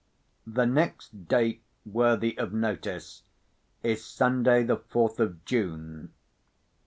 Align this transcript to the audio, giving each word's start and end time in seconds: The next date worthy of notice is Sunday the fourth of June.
The 0.47 0.65
next 0.65 1.27
date 1.27 1.61
worthy 1.85 2.35
of 2.39 2.51
notice 2.53 3.21
is 3.83 4.03
Sunday 4.03 4.63
the 4.63 4.77
fourth 4.77 5.19
of 5.19 5.45
June. 5.45 6.11